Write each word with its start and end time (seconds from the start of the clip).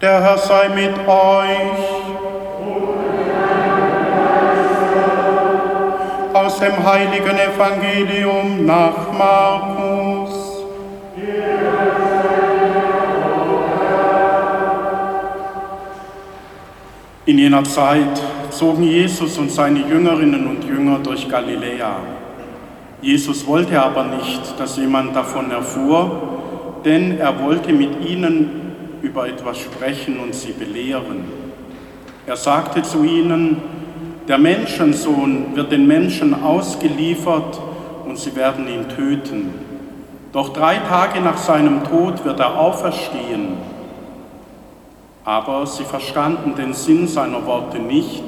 Der 0.00 0.22
Herr 0.22 0.38
sei 0.38 0.68
mit 0.68 0.96
euch. 1.08 1.88
Aus 6.32 6.60
dem 6.60 6.84
heiligen 6.84 7.36
Evangelium 7.36 8.64
nach 8.64 9.12
Markus. 9.18 10.62
In 17.26 17.38
jener 17.38 17.64
Zeit 17.64 18.22
zogen 18.50 18.84
Jesus 18.84 19.36
und 19.36 19.50
seine 19.50 19.80
Jüngerinnen 19.80 20.46
und 20.46 20.62
Jünger 20.62 21.00
durch 21.00 21.28
Galiläa. 21.28 21.96
Jesus 23.02 23.44
wollte 23.44 23.82
aber 23.82 24.04
nicht, 24.04 24.58
dass 24.60 24.76
jemand 24.76 25.16
davon 25.16 25.50
erfuhr, 25.50 26.22
denn 26.84 27.18
er 27.18 27.42
wollte 27.42 27.72
mit 27.72 28.08
ihnen 28.08 28.57
über 29.02 29.28
etwas 29.28 29.58
sprechen 29.58 30.18
und 30.20 30.34
sie 30.34 30.52
belehren. 30.52 31.24
Er 32.26 32.36
sagte 32.36 32.82
zu 32.82 33.04
ihnen, 33.04 33.62
der 34.28 34.38
Menschensohn 34.38 35.56
wird 35.56 35.72
den 35.72 35.86
Menschen 35.86 36.42
ausgeliefert 36.42 37.58
und 38.06 38.18
sie 38.18 38.36
werden 38.36 38.68
ihn 38.68 38.88
töten. 38.88 39.54
Doch 40.32 40.50
drei 40.52 40.76
Tage 40.76 41.20
nach 41.20 41.38
seinem 41.38 41.84
Tod 41.84 42.24
wird 42.24 42.38
er 42.40 42.58
auferstehen. 42.58 43.56
Aber 45.24 45.66
sie 45.66 45.84
verstanden 45.84 46.54
den 46.54 46.74
Sinn 46.74 47.08
seiner 47.08 47.46
Worte 47.46 47.78
nicht, 47.78 48.22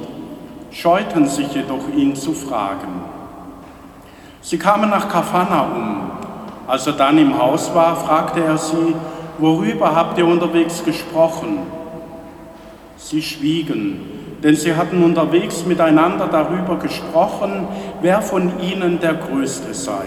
scheuten 0.71 1.27
sich 1.27 1.53
jedoch 1.53 1.87
ihn 1.95 2.15
zu 2.15 2.33
fragen. 2.33 3.03
Sie 4.41 4.57
kamen 4.57 4.89
nach 4.89 5.07
Kapharnaum. 5.07 6.11
Als 6.67 6.87
er 6.87 6.93
dann 6.93 7.17
im 7.17 7.37
Haus 7.37 7.73
war, 7.75 7.95
fragte 7.95 8.43
er 8.43 8.57
sie, 8.57 8.95
worüber 9.41 9.93
habt 9.93 10.17
ihr 10.17 10.25
unterwegs 10.25 10.83
gesprochen? 10.85 11.59
Sie 12.97 13.21
schwiegen, 13.21 13.99
denn 14.43 14.55
sie 14.55 14.75
hatten 14.75 15.03
unterwegs 15.03 15.65
miteinander 15.65 16.27
darüber 16.27 16.77
gesprochen, 16.77 17.67
wer 18.01 18.21
von 18.21 18.51
ihnen 18.61 18.99
der 18.99 19.15
Größte 19.15 19.73
sei. 19.73 20.05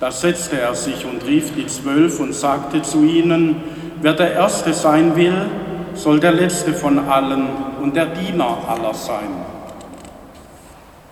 Da 0.00 0.10
setzte 0.10 0.58
er 0.58 0.74
sich 0.74 1.04
und 1.04 1.26
rief 1.26 1.54
die 1.54 1.66
Zwölf 1.66 2.20
und 2.20 2.34
sagte 2.34 2.80
zu 2.80 3.04
ihnen, 3.04 3.56
wer 4.00 4.14
der 4.14 4.32
Erste 4.32 4.72
sein 4.72 5.14
will, 5.14 5.46
soll 5.94 6.18
der 6.20 6.32
Letzte 6.32 6.72
von 6.72 6.98
allen 6.98 7.46
und 7.82 7.94
der 7.94 8.06
Diener 8.06 8.56
aller 8.66 8.94
sein. 8.94 9.28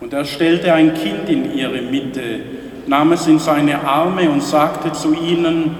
Und 0.00 0.14
er 0.14 0.24
stellte 0.24 0.72
ein 0.72 0.94
Kind 0.94 1.28
in 1.28 1.52
ihre 1.54 1.82
Mitte, 1.82 2.40
nahm 2.86 3.12
es 3.12 3.26
in 3.26 3.38
seine 3.38 3.86
Arme 3.86 4.30
und 4.30 4.42
sagte 4.42 4.92
zu 4.92 5.12
ihnen, 5.12 5.76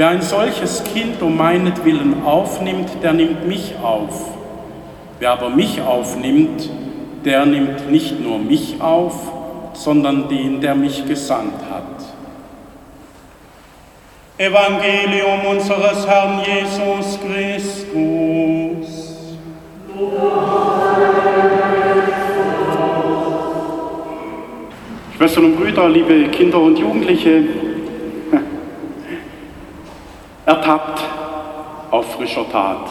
Wer 0.00 0.08
ein 0.08 0.22
solches 0.22 0.82
Kind 0.94 1.20
um 1.20 1.36
meinetwillen 1.36 2.24
aufnimmt, 2.24 2.88
der 3.02 3.12
nimmt 3.12 3.46
mich 3.46 3.74
auf. 3.82 4.30
Wer 5.18 5.32
aber 5.32 5.50
mich 5.50 5.82
aufnimmt, 5.82 6.70
der 7.22 7.44
nimmt 7.44 7.90
nicht 7.90 8.18
nur 8.18 8.38
mich 8.38 8.80
auf, 8.80 9.30
sondern 9.74 10.26
den, 10.30 10.62
der 10.62 10.74
mich 10.74 11.06
gesandt 11.06 11.52
hat. 11.70 12.02
Evangelium 14.38 15.44
unseres 15.50 16.06
Herrn 16.06 16.40
Jesus 16.46 17.18
Christus. 17.20 17.90
Schwestern 25.14 25.44
und 25.44 25.56
Brüder, 25.60 25.90
liebe 25.90 26.28
Kinder 26.30 26.58
und 26.58 26.78
Jugendliche, 26.78 27.69
ertappt 30.50 31.00
auf 31.92 32.14
frischer 32.14 32.44
Tat. 32.50 32.90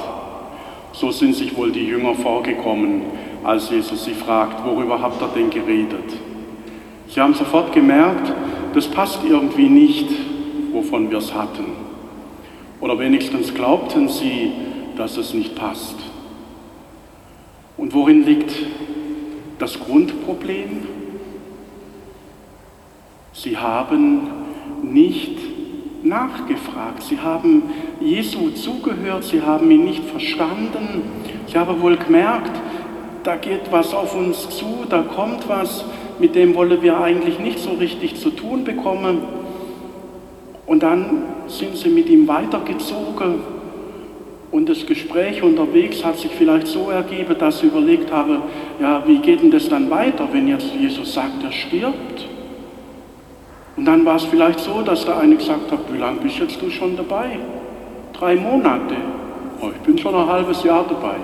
So 0.94 1.12
sind 1.12 1.36
sich 1.36 1.58
wohl 1.58 1.74
die 1.74 1.86
Jünger 1.86 2.16
vorgekommen, 2.16 3.02
als 3.44 3.70
Jesus 3.70 4.06
sie 4.06 4.14
fragt, 4.14 4.66
worüber 4.66 5.02
habt 5.02 5.22
ihr 5.22 5.28
denn 5.28 5.50
geredet? 5.50 6.14
Sie 7.10 7.20
haben 7.20 7.34
sofort 7.34 7.74
gemerkt, 7.74 8.32
das 8.74 8.88
passt 8.88 9.20
irgendwie 9.28 9.68
nicht, 9.68 10.10
wovon 10.72 11.12
wir 11.12 11.18
es 11.18 11.34
hatten. 11.34 11.66
Oder 12.80 12.98
wenigstens 12.98 13.54
glaubten 13.54 14.08
sie, 14.08 14.54
dass 14.96 15.18
es 15.18 15.34
nicht 15.34 15.54
passt. 15.56 15.98
Und 17.76 17.94
worin 17.94 18.24
liegt 18.26 18.54
das 19.58 19.78
Grundproblem? 19.78 20.88
Sie 23.34 23.58
haben 23.58 24.30
nicht 24.82 25.49
nachgefragt. 26.04 27.04
Sie 27.04 27.20
haben 27.20 27.64
Jesu 28.00 28.52
zugehört, 28.52 29.24
sie 29.24 29.42
haben 29.42 29.70
ihn 29.72 29.86
nicht 29.86 30.04
verstanden. 30.06 31.04
Sie 31.48 31.58
haben 31.58 31.82
wohl 31.82 31.98
gemerkt, 31.98 32.52
da 33.24 33.36
geht 33.36 33.72
was 33.72 33.94
auf 33.94 34.16
uns 34.16 34.50
zu, 34.50 34.86
da 34.90 35.02
kommt 35.02 35.48
was, 35.50 35.86
mit 36.20 36.36
dem 36.36 36.56
wollen 36.56 36.82
wir 36.82 37.00
eigentlich 37.00 37.40
nicht 37.40 37.60
so 37.60 37.72
richtig 37.72 38.16
zu 38.16 38.30
tun 38.30 38.64
bekommen. 38.64 39.20
Und 40.66 40.84
dann 40.84 41.24
sind 41.48 41.76
sie 41.76 41.90
mit 41.90 42.10
ihm 42.10 42.28
weitergezogen 42.28 43.42
und 44.52 44.68
das 44.68 44.86
Gespräch 44.86 45.44
unterwegs 45.44 46.04
hat 46.04 46.18
sich 46.18 46.32
vielleicht 46.32 46.68
so 46.68 46.90
ergeben, 46.90 47.36
dass 47.38 47.60
sie 47.60 47.68
überlegt 47.68 48.12
haben, 48.12 48.42
ja, 48.82 49.04
wie 49.06 49.20
geht 49.20 49.42
denn 49.42 49.52
das 49.52 49.70
dann 49.70 49.90
weiter, 49.92 50.28
wenn 50.32 50.48
jetzt 50.48 50.74
Jesus 50.74 51.14
sagt, 51.14 51.44
er 51.44 51.52
stirbt? 51.52 52.26
Und 53.80 53.86
dann 53.86 54.04
war 54.04 54.18
es 54.18 54.26
vielleicht 54.26 54.60
so, 54.60 54.82
dass 54.82 55.06
der 55.06 55.20
eine 55.20 55.38
gesagt 55.38 55.72
hat, 55.72 55.80
wie 55.90 55.98
lange 55.98 56.20
bist 56.20 56.38
jetzt 56.38 56.62
du 56.62 56.70
schon 56.70 56.98
dabei? 56.98 57.40
Drei 58.12 58.36
Monate. 58.36 58.98
Oh, 59.62 59.70
ich 59.74 59.80
bin 59.84 59.98
schon 59.98 60.14
ein 60.14 60.28
halbes 60.28 60.62
Jahr 60.64 60.84
dabei. 60.84 61.16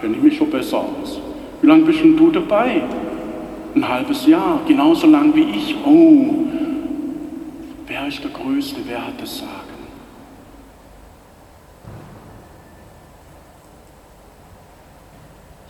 Kenne 0.00 0.16
ich 0.16 0.22
mich 0.22 0.38
schon 0.38 0.48
besser 0.48 0.78
aus. 0.78 1.20
Wie 1.60 1.66
lange 1.66 1.82
bist 1.82 2.00
denn 2.00 2.16
du 2.16 2.30
dabei? 2.30 2.84
Ein 3.74 3.86
halbes 3.86 4.26
Jahr, 4.26 4.60
genauso 4.66 5.08
lang 5.08 5.34
wie 5.34 5.42
ich. 5.42 5.76
Oh, 5.84 6.36
wer 7.86 8.08
ist 8.08 8.24
der 8.24 8.30
Größte? 8.30 8.80
Wer 8.86 9.06
hat 9.06 9.20
das 9.20 9.40
Sagen? 9.40 9.50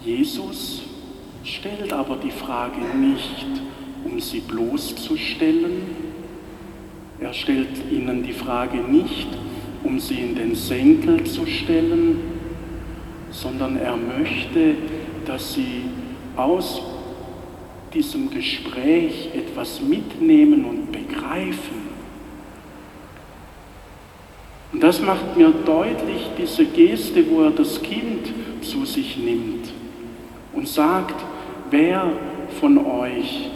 Jesus 0.00 0.82
stellt 1.42 1.92
aber 1.92 2.14
die 2.22 2.30
Frage 2.30 2.78
nicht, 2.96 3.46
um 4.04 4.20
sie 4.20 4.40
bloßzustellen. 4.40 5.82
Er 7.20 7.32
stellt 7.32 7.68
ihnen 7.90 8.22
die 8.22 8.32
Frage 8.32 8.78
nicht, 8.78 9.28
um 9.82 9.98
sie 9.98 10.16
in 10.16 10.34
den 10.34 10.54
Senkel 10.54 11.24
zu 11.24 11.46
stellen, 11.46 12.18
sondern 13.30 13.76
er 13.76 13.96
möchte, 13.96 14.74
dass 15.26 15.54
sie 15.54 15.84
aus 16.36 16.82
diesem 17.92 18.30
Gespräch 18.30 19.30
etwas 19.34 19.80
mitnehmen 19.80 20.64
und 20.64 20.92
begreifen. 20.92 21.90
Und 24.72 24.82
das 24.82 25.00
macht 25.00 25.36
mir 25.36 25.52
deutlich 25.66 26.30
diese 26.38 26.64
Geste, 26.64 27.28
wo 27.28 27.42
er 27.42 27.50
das 27.50 27.82
Kind 27.82 28.32
zu 28.62 28.84
sich 28.84 29.16
nimmt 29.16 29.72
und 30.52 30.68
sagt, 30.68 31.16
wer 31.70 32.12
von 32.60 32.78
euch 32.78 33.50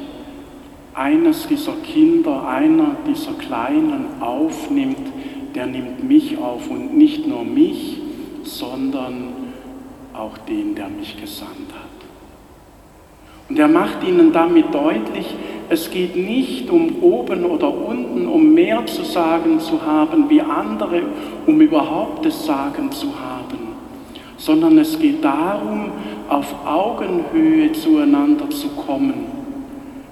eines 0.95 1.49
dieser 1.49 1.75
Kinder, 1.83 2.47
einer 2.47 2.97
dieser 3.07 3.33
Kleinen 3.33 4.07
aufnimmt, 4.21 5.13
der 5.55 5.67
nimmt 5.67 6.05
mich 6.05 6.39
auf 6.39 6.71
und 6.71 6.97
nicht 6.97 7.27
nur 7.27 7.45
mich, 7.45 8.01
sondern 8.45 9.29
auch 10.13 10.39
den, 10.39 10.75
der 10.75 10.89
mich 10.89 11.21
gesandt 11.21 11.73
hat. 11.73 11.85
Und 13.49 13.59
er 13.59 13.69
macht 13.69 14.03
ihnen 14.07 14.33
damit 14.33 14.73
deutlich, 14.73 15.35
es 15.69 15.91
geht 15.91 16.17
nicht 16.17 16.71
um 16.71 17.03
oben 17.03 17.45
oder 17.45 17.73
unten, 17.75 18.27
um 18.27 18.55
mehr 18.55 18.87
zu 18.87 19.03
sagen 19.05 19.61
zu 19.61 19.83
haben 19.85 20.31
wie 20.31 20.41
andere, 20.41 21.03
um 21.47 21.61
überhaupt 21.61 22.25
das 22.25 22.47
Sagen 22.47 22.91
zu 22.93 23.09
haben, 23.09 23.59
sondern 24.37 24.79
es 24.79 24.99
geht 24.99 25.25
darum, 25.25 25.91
auf 26.29 26.55
Augenhöhe 26.67 27.73
zueinander 27.73 28.49
zu 28.51 28.69
kommen 28.69 29.34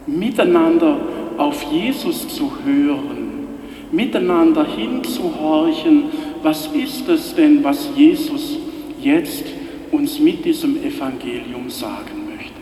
miteinander 0.07 0.99
auf 1.39 1.63
Jesus 1.65 2.29
zu 2.29 2.53
hören, 2.65 3.47
miteinander 3.91 4.65
hinzuhorchen, 4.65 6.05
was 6.43 6.69
ist 6.69 7.09
es 7.09 7.35
denn, 7.35 7.63
was 7.63 7.91
Jesus 7.97 8.59
jetzt 9.01 9.45
uns 9.91 10.19
mit 10.19 10.45
diesem 10.45 10.83
Evangelium 10.83 11.69
sagen 11.69 12.31
möchte. 12.35 12.53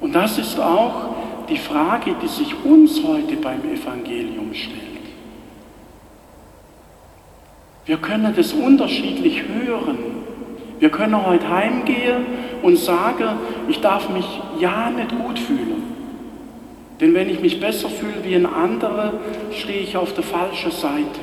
Und 0.00 0.14
das 0.14 0.38
ist 0.38 0.58
auch 0.60 1.14
die 1.48 1.56
Frage, 1.56 2.14
die 2.22 2.28
sich 2.28 2.54
uns 2.64 3.02
heute 3.02 3.36
beim 3.36 3.60
Evangelium 3.64 4.52
stellt. 4.52 4.80
Wir 7.86 7.98
können 7.98 8.32
das 8.34 8.52
unterschiedlich 8.52 9.42
hören. 9.42 10.23
Wir 10.80 10.90
können 10.90 11.24
heute 11.24 11.48
heimgehen 11.48 12.26
und 12.62 12.76
sagen, 12.78 13.28
ich 13.68 13.80
darf 13.80 14.08
mich 14.10 14.26
ja 14.58 14.90
nicht 14.90 15.10
gut 15.10 15.38
fühlen. 15.38 15.82
Denn 17.00 17.14
wenn 17.14 17.28
ich 17.28 17.40
mich 17.40 17.60
besser 17.60 17.88
fühle 17.88 18.24
wie 18.24 18.34
ein 18.34 18.46
anderer, 18.46 19.12
stehe 19.52 19.80
ich 19.80 19.96
auf 19.96 20.14
der 20.14 20.24
falschen 20.24 20.70
Seite. 20.70 21.20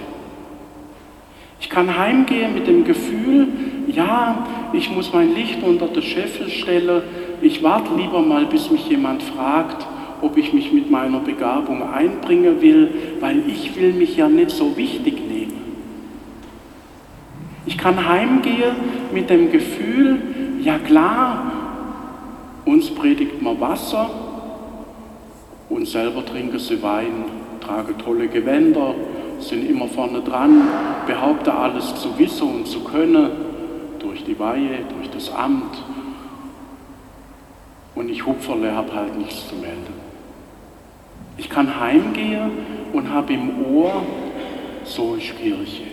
Ich 1.59 1.69
kann 1.69 1.97
heimgehen 1.97 2.53
mit 2.53 2.67
dem 2.67 2.83
Gefühl, 2.83 3.47
ja, 3.87 4.47
ich 4.73 4.89
muss 4.91 5.13
mein 5.13 5.35
Licht 5.35 5.63
unter 5.63 5.87
den 5.87 6.01
Scheffel 6.01 6.49
stellen, 6.49 7.03
ich 7.41 7.63
warte 7.63 7.95
lieber 7.95 8.21
mal, 8.21 8.45
bis 8.45 8.69
mich 8.69 8.87
jemand 8.89 9.23
fragt, 9.23 9.85
ob 10.21 10.37
ich 10.37 10.53
mich 10.53 10.71
mit 10.71 10.91
meiner 10.91 11.19
Begabung 11.19 11.81
einbringen 11.91 12.61
will, 12.61 12.89
weil 13.19 13.43
ich 13.47 13.75
will 13.75 13.93
mich 13.93 14.17
ja 14.17 14.27
nicht 14.27 14.51
so 14.51 14.77
wichtig. 14.77 15.30
Ich 17.65 17.77
kann 17.77 18.07
heimgehen 18.07 18.75
mit 19.13 19.29
dem 19.29 19.51
Gefühl, 19.51 20.21
ja 20.61 20.79
klar, 20.79 21.51
uns 22.65 22.89
predigt 22.89 23.41
man 23.41 23.59
Wasser 23.59 24.09
und 25.69 25.87
selber 25.87 26.25
trinken 26.25 26.57
sie 26.59 26.81
Wein, 26.81 27.25
tragen 27.59 27.97
tolle 27.99 28.27
Gewänder, 28.27 28.95
sind 29.39 29.69
immer 29.69 29.87
vorne 29.87 30.21
dran, 30.21 30.67
behaupten 31.05 31.51
alles 31.51 31.95
zu 31.95 32.17
wissen 32.17 32.47
und 32.47 32.67
zu 32.67 32.83
können, 32.83 33.29
durch 33.99 34.23
die 34.23 34.37
Weihe, 34.39 34.79
durch 34.95 35.09
das 35.11 35.33
Amt. 35.33 35.83
Und 37.93 38.09
ich 38.09 38.25
Hupferle 38.25 38.75
habe 38.75 38.93
halt 38.93 39.17
nichts 39.17 39.47
zu 39.47 39.55
melden. 39.55 39.93
Ich 41.37 41.49
kann 41.49 41.79
heimgehen 41.79 42.51
und 42.93 43.11
habe 43.11 43.33
im 43.33 43.65
Ohr, 43.65 44.03
so 44.83 45.15
ist 45.15 45.37
Kirche. 45.37 45.90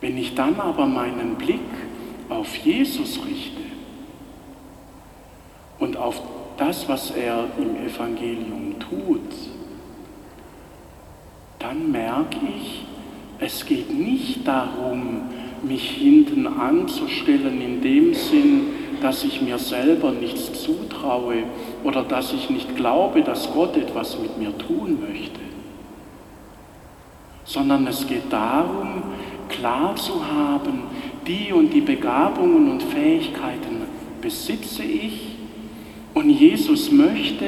Wenn 0.00 0.18
ich 0.18 0.34
dann 0.34 0.60
aber 0.60 0.86
meinen 0.86 1.36
Blick 1.36 1.60
auf 2.28 2.54
Jesus 2.56 3.18
richte 3.26 3.62
und 5.78 5.96
auf 5.96 6.20
das, 6.56 6.88
was 6.88 7.10
er 7.10 7.44
im 7.58 7.76
Evangelium 7.86 8.76
tut, 8.78 9.32
dann 11.58 11.90
merke 11.90 12.38
ich, 12.58 12.84
es 13.38 13.66
geht 13.66 13.92
nicht 13.92 14.46
darum, 14.46 15.22
mich 15.62 15.90
hinten 15.90 16.46
anzustellen 16.46 17.60
in 17.60 17.80
dem 17.80 18.14
Sinn, 18.14 18.60
dass 19.02 19.24
ich 19.24 19.42
mir 19.42 19.58
selber 19.58 20.10
nichts 20.10 20.62
zutraue 20.62 21.42
oder 21.84 22.02
dass 22.02 22.32
ich 22.32 22.50
nicht 22.50 22.76
glaube, 22.76 23.22
dass 23.22 23.52
Gott 23.52 23.76
etwas 23.76 24.18
mit 24.18 24.38
mir 24.38 24.56
tun 24.56 24.98
möchte, 25.00 25.40
sondern 27.44 27.86
es 27.86 28.06
geht 28.06 28.32
darum, 28.32 29.02
klar 29.48 29.96
zu 29.96 30.24
haben, 30.26 30.84
die 31.26 31.52
und 31.52 31.72
die 31.72 31.80
Begabungen 31.80 32.70
und 32.70 32.82
Fähigkeiten 32.82 33.82
besitze 34.20 34.82
ich 34.82 35.36
und 36.14 36.30
Jesus 36.30 36.90
möchte, 36.90 37.44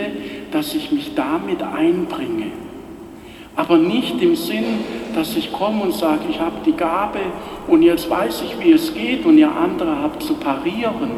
dass 0.51 0.75
ich 0.75 0.93
mich 0.93 1.15
damit 1.15 1.63
einbringe. 1.63 2.53
Aber 3.57 3.77
nicht 3.77 4.23
im 4.23 4.37
Sinn, 4.37 4.65
dass 5.15 5.37
ich 5.37 5.53
komme 5.53 5.83
und 5.83 5.95
sage, 5.95 6.23
ich 6.31 6.39
habe 6.39 6.57
die 6.65 6.73
Gabe 6.73 7.19
und 7.67 7.83
jetzt 7.83 8.09
weiß 8.09 8.43
ich, 8.43 8.65
wie 8.65 8.73
es 8.73 8.95
geht 8.95 9.25
und 9.25 9.37
ihr 9.37 9.51
andere 9.51 10.01
habt 10.01 10.23
zu 10.23 10.35
parieren, 10.35 11.11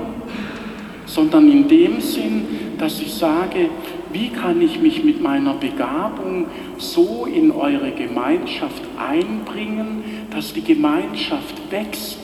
sondern 1.04 1.50
in 1.50 1.68
dem 1.68 2.00
Sinn, 2.00 2.46
dass 2.78 3.00
ich 3.00 3.12
sage, 3.12 3.68
wie 4.12 4.28
kann 4.28 4.62
ich 4.62 4.80
mich 4.80 5.04
mit 5.04 5.20
meiner 5.20 5.54
Begabung 5.54 6.46
so 6.78 7.26
in 7.26 7.50
eure 7.50 7.90
Gemeinschaft 7.90 8.82
einbringen, 8.96 10.02
dass 10.40 10.54
die 10.54 10.64
Gemeinschaft 10.64 11.54
wächst. 11.70 12.16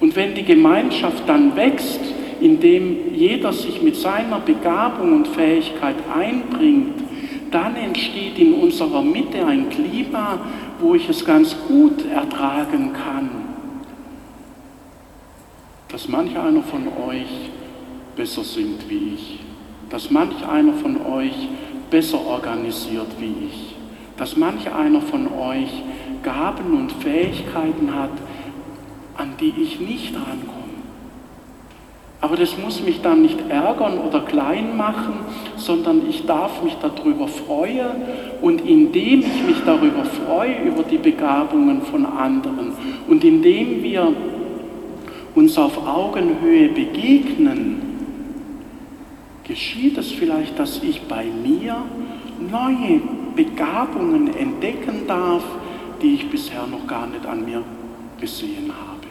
Und 0.00 0.16
wenn 0.16 0.34
die 0.34 0.42
Gemeinschaft 0.42 1.24
dann 1.26 1.54
wächst, 1.54 2.00
indem 2.40 3.14
jeder 3.14 3.52
sich 3.52 3.82
mit 3.82 3.94
seiner 3.94 4.40
Begabung 4.40 5.16
und 5.16 5.28
Fähigkeit 5.28 5.96
einbringt, 6.18 6.94
dann 7.50 7.76
entsteht 7.76 8.38
in 8.38 8.54
unserer 8.54 9.02
Mitte 9.02 9.44
ein 9.44 9.68
Klima, 9.68 10.38
wo 10.80 10.94
ich 10.94 11.06
es 11.10 11.26
ganz 11.26 11.54
gut 11.68 12.06
ertragen 12.06 12.94
kann, 12.94 13.28
dass 15.88 16.08
manch 16.08 16.38
einer 16.38 16.62
von 16.62 16.88
euch 17.06 17.50
besser 18.16 18.44
singt 18.44 18.88
wie 18.88 19.12
ich. 19.14 19.40
Dass 19.90 20.10
manch 20.10 20.42
einer 20.48 20.72
von 20.72 21.04
euch 21.04 21.48
besser 21.90 22.18
organisiert 22.18 23.08
wie 23.20 23.34
ich, 23.46 23.76
dass 24.16 24.38
manch 24.38 24.72
einer 24.72 25.02
von 25.02 25.28
euch 25.30 25.82
Gaben 26.22 26.78
und 26.78 26.92
Fähigkeiten 26.92 27.94
hat, 27.94 28.10
an 29.16 29.30
die 29.40 29.54
ich 29.62 29.80
nicht 29.80 30.14
rankomme. 30.14 30.66
Aber 32.20 32.36
das 32.36 32.56
muss 32.58 32.82
mich 32.82 33.02
dann 33.02 33.22
nicht 33.22 33.38
ärgern 33.48 33.98
oder 33.98 34.20
klein 34.20 34.76
machen, 34.76 35.14
sondern 35.56 36.08
ich 36.08 36.24
darf 36.24 36.62
mich 36.62 36.76
darüber 36.80 37.28
freuen 37.28 38.02
und 38.40 38.62
indem 38.62 39.20
ich 39.20 39.46
mich 39.46 39.62
darüber 39.64 40.04
freue, 40.04 40.62
über 40.64 40.82
die 40.82 40.98
Begabungen 40.98 41.82
von 41.82 42.06
anderen 42.06 42.72
und 43.06 43.22
indem 43.22 43.82
wir 43.82 44.12
uns 45.34 45.58
auf 45.58 45.86
Augenhöhe 45.86 46.70
begegnen, 46.70 47.82
geschieht 49.44 49.98
es 49.98 50.10
vielleicht, 50.10 50.58
dass 50.58 50.82
ich 50.82 51.02
bei 51.02 51.26
mir 51.26 51.76
neue 52.50 53.00
Begabungen 53.36 54.34
entdecken 54.36 55.06
darf, 55.06 55.44
die 56.02 56.14
ich 56.14 56.30
bisher 56.30 56.66
noch 56.66 56.86
gar 56.86 57.06
nicht 57.06 57.24
an 57.26 57.44
mir 57.44 57.62
gesehen 58.20 58.72
habe. 58.72 59.06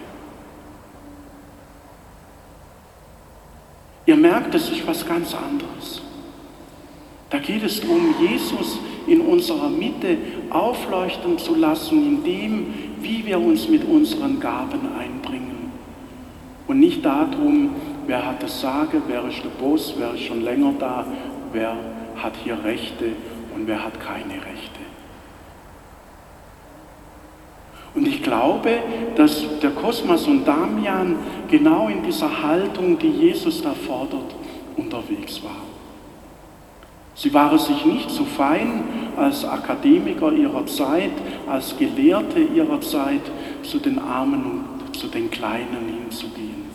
Ihr 4.05 4.15
merkt, 4.15 4.53
es 4.53 4.69
ist 4.69 4.85
was 4.85 5.05
ganz 5.05 5.33
anderes. 5.33 6.01
Da 7.29 7.39
geht 7.39 7.63
es 7.63 7.81
darum, 7.81 8.13
Jesus 8.19 8.77
in 9.07 9.21
unserer 9.21 9.69
Mitte 9.69 10.17
aufleuchten 10.49 11.37
zu 11.37 11.55
lassen, 11.55 12.05
in 12.05 12.23
dem, 12.23 12.73
wie 13.01 13.25
wir 13.25 13.39
uns 13.39 13.67
mit 13.67 13.83
unseren 13.83 14.39
Gaben 14.39 14.81
einbringen. 14.97 15.71
Und 16.67 16.79
nicht 16.79 17.03
darum, 17.03 17.71
wer 18.07 18.25
hat 18.25 18.41
das 18.43 18.61
Sagen, 18.61 19.01
wer 19.07 19.25
ist 19.27 19.43
der 19.43 19.49
Boss, 19.49 19.93
wer 19.97 20.13
ist 20.13 20.23
schon 20.23 20.41
länger 20.41 20.73
da, 20.79 21.05
wer 21.51 21.75
hat 22.15 22.33
hier 22.43 22.63
Rechte 22.63 23.11
und 23.55 23.67
wer 23.67 23.83
hat 23.83 23.99
keine 23.99 24.33
Rechte. 24.33 24.79
Und 27.95 28.07
ich 28.07 28.14
glaube, 28.25 28.79
dass 29.15 29.45
der 29.61 29.71
Kosmos 29.71 30.27
und 30.27 30.45
Damian 30.45 31.15
genau 31.47 31.87
in 31.87 32.03
dieser 32.03 32.43
Haltung, 32.43 32.97
die 32.97 33.09
Jesus 33.09 33.61
da 33.61 33.71
fordert, 33.71 34.35
unterwegs 34.75 35.41
waren. 35.43 35.75
Sie 37.13 37.33
waren 37.33 37.57
sich 37.57 37.85
nicht 37.85 38.09
zu 38.09 38.25
fein, 38.25 38.83
als 39.15 39.45
Akademiker 39.45 40.33
ihrer 40.33 40.65
Zeit, 40.65 41.11
als 41.47 41.77
Gelehrte 41.77 42.39
ihrer 42.39 42.81
Zeit 42.81 43.21
zu 43.63 43.79
den 43.79 43.99
Armen 43.99 44.43
und 44.43 44.95
zu 44.97 45.07
den 45.07 45.31
Kleinen 45.31 46.01
hinzugehen. 46.03 46.65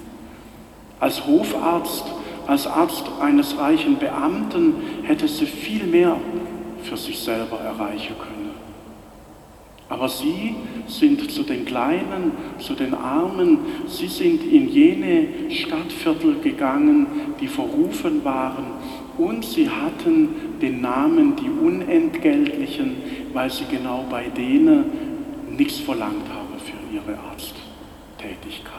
Als 0.99 1.27
Hofarzt, 1.27 2.05
als 2.47 2.67
Arzt 2.67 3.05
eines 3.21 3.59
reichen 3.59 3.99
Beamten 3.99 4.75
hätte 5.03 5.29
sie 5.29 5.47
viel 5.47 5.85
mehr 5.85 6.17
für 6.83 6.97
sich 6.97 7.19
selber 7.19 7.61
erreichen 7.61 8.15
können. 8.19 8.50
Aber 9.91 10.09
sie 10.09 10.55
sind 10.87 11.31
zu 11.33 11.43
den 11.43 11.65
Kleinen, 11.65 12.31
zu 12.61 12.75
den 12.75 12.95
Armen, 12.95 13.59
sie 13.89 14.07
sind 14.07 14.45
in 14.45 14.69
jene 14.69 15.51
Stadtviertel 15.51 16.37
gegangen, 16.41 17.07
die 17.41 17.49
verrufen 17.49 18.25
waren 18.25 18.67
und 19.19 19.45
sie 19.45 19.69
hatten 19.69 20.59
den 20.63 20.81
Namen 20.81 21.35
die 21.35 21.51
Unentgeltlichen, 21.51 22.97
weil 23.33 23.51
sie 23.51 23.65
genau 23.65 24.05
bei 24.09 24.29
denen 24.29 24.85
nichts 25.57 25.81
verlangt 25.81 26.29
haben 26.33 26.55
für 26.61 26.95
ihre 26.95 27.19
Arzttätigkeit. 27.19 28.71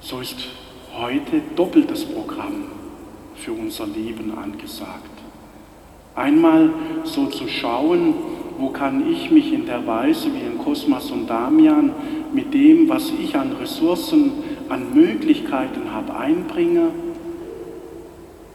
So 0.00 0.20
ist 0.20 0.36
heute 0.92 1.40
doppeltes 1.56 2.04
Programm 2.04 2.66
für 3.36 3.52
unser 3.52 3.86
Leben 3.86 4.36
angesagt. 4.36 5.13
Einmal 6.14 6.70
so 7.04 7.26
zu 7.26 7.48
schauen, 7.48 8.14
wo 8.58 8.68
kann 8.68 9.10
ich 9.10 9.30
mich 9.30 9.52
in 9.52 9.66
der 9.66 9.86
Weise 9.86 10.28
wie 10.32 10.46
in 10.46 10.58
Kosmas 10.58 11.10
und 11.10 11.28
Damian 11.28 11.92
mit 12.32 12.54
dem, 12.54 12.88
was 12.88 13.10
ich 13.10 13.36
an 13.36 13.52
Ressourcen, 13.60 14.32
an 14.68 14.94
Möglichkeiten 14.94 15.92
habe, 15.92 16.16
einbringe 16.16 16.90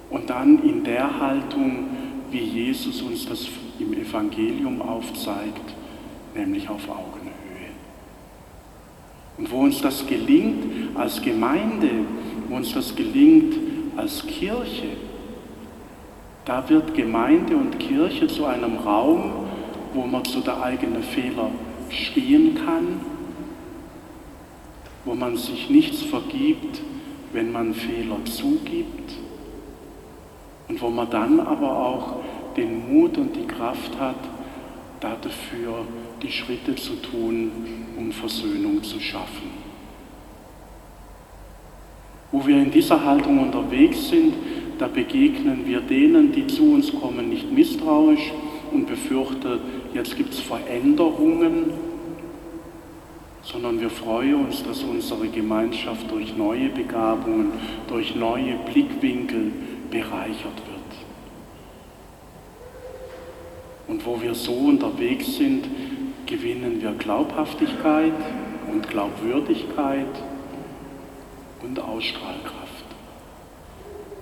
und 0.09 0.29
dann 0.29 0.63
in 0.63 0.83
der 0.83 1.19
Haltung, 1.19 1.87
wie 2.31 2.39
Jesus 2.39 3.01
uns 3.01 3.27
das 3.27 3.47
im 3.79 3.93
Evangelium 3.93 4.81
aufzeigt, 4.81 5.73
nämlich 6.35 6.69
auf 6.69 6.87
Augenhöhe. 6.89 7.69
Und 9.37 9.51
wo 9.51 9.61
uns 9.61 9.81
das 9.81 10.05
gelingt 10.07 10.97
als 10.97 11.21
Gemeinde, 11.21 11.89
wo 12.47 12.55
uns 12.55 12.73
das 12.73 12.95
gelingt 12.95 13.55
als 13.97 14.25
Kirche, 14.25 14.87
da 16.49 16.67
wird 16.67 16.95
Gemeinde 16.95 17.55
und 17.55 17.77
Kirche 17.77 18.25
zu 18.25 18.45
einem 18.45 18.77
Raum, 18.77 19.45
wo 19.93 20.07
man 20.07 20.25
zu 20.25 20.39
der 20.39 20.63
eigenen 20.63 21.03
Fehler 21.03 21.51
stehen 21.91 22.55
kann, 22.55 23.01
wo 25.05 25.13
man 25.13 25.37
sich 25.37 25.69
nichts 25.69 26.01
vergibt, 26.01 26.81
wenn 27.33 27.51
man 27.51 27.75
Fehler 27.75 28.17
zugibt 28.25 29.13
Und 30.69 30.81
wo 30.81 30.89
man 30.89 31.07
dann 31.11 31.39
aber 31.39 31.71
auch 31.71 32.15
den 32.57 32.91
Mut 32.91 33.19
und 33.19 33.35
die 33.35 33.45
Kraft 33.45 33.99
hat, 33.99 34.15
dafür 35.01 35.85
die 36.23 36.31
Schritte 36.31 36.75
zu 36.75 36.95
tun, 36.95 37.51
um 37.95 38.11
Versöhnung 38.11 38.81
zu 38.81 38.99
schaffen. 38.99 39.51
Wo 42.31 42.45
wir 42.47 42.57
in 42.57 42.71
dieser 42.71 43.05
Haltung 43.05 43.37
unterwegs 43.37 44.09
sind, 44.09 44.33
da 44.79 44.87
begegnen 44.87 45.67
wir 45.67 45.81
denen, 45.81 46.31
die 46.31 46.47
zu 46.47 46.73
uns 46.73 46.91
kommen, 46.91 47.29
nicht 47.29 47.51
misstrauisch 47.51 48.31
und 48.71 48.87
befürchten, 48.87 49.59
jetzt 49.93 50.15
gibt 50.15 50.33
es 50.33 50.39
Veränderungen, 50.39 51.65
sondern 53.43 53.79
wir 53.81 53.89
freuen 53.89 54.45
uns, 54.45 54.63
dass 54.63 54.83
unsere 54.83 55.27
Gemeinschaft 55.27 56.09
durch 56.09 56.35
neue 56.37 56.69
Begabungen, 56.69 57.51
durch 57.87 58.15
neue 58.15 58.55
Blickwinkel 58.71 59.51
bereichert 59.91 60.57
wird. 60.67 60.79
Und 63.87 64.05
wo 64.05 64.21
wir 64.21 64.33
so 64.33 64.53
unterwegs 64.53 65.35
sind, 65.35 65.65
gewinnen 66.25 66.81
wir 66.81 66.91
Glaubhaftigkeit 66.91 68.13
und 68.71 68.87
Glaubwürdigkeit 68.87 70.05
und 71.63 71.79
Ausstrahlkraft. 71.79 72.58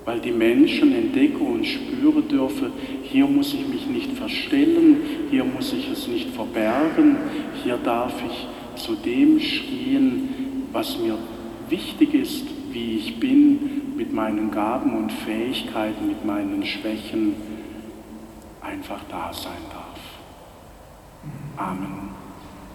Weil 0.08 0.22
die 0.22 0.32
Menschen 0.32 0.96
entdecken 0.96 1.46
und 1.46 1.66
spüren 1.66 2.26
dürfen, 2.30 2.72
hier 3.04 3.28
muss 3.28 3.54
ich 3.54 3.68
mich 3.68 3.88
nicht 3.88 4.14
verstellen, 4.14 5.02
hier 5.30 5.44
muss 5.44 5.74
ich 5.74 5.92
es 5.92 6.08
nicht 6.08 6.30
verbergen, 6.30 7.18
hier 7.62 7.76
darf 7.76 8.14
ich 8.26 8.48
zu 8.82 8.96
dem 8.96 9.38
stehen, 9.38 10.30
was 10.72 10.98
mir 10.98 11.18
wichtig 11.68 12.14
ist, 12.14 12.46
wie 12.72 12.96
ich 12.96 13.20
bin, 13.20 13.98
mit 13.98 14.14
meinen 14.14 14.50
Gaben 14.50 14.96
und 14.96 15.12
Fähigkeiten, 15.12 16.08
mit 16.08 16.24
meinen 16.24 16.66
Schwächen 16.66 17.36
einfach 18.62 19.02
da 19.10 19.34
sein 19.34 19.52
darf. 19.74 20.00
Amen. 21.58 22.27